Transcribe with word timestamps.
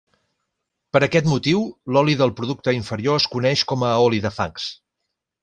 Per 0.95 1.01
aquest 1.07 1.27
motiu, 1.31 1.61
l'oli 1.97 2.15
del 2.23 2.33
producte 2.39 2.75
inferior 2.79 3.21
es 3.21 3.29
coneix 3.35 3.63
com 3.75 3.87
a 3.91 3.93
oli 4.09 4.25
de 4.27 4.35
fangs. 4.41 4.67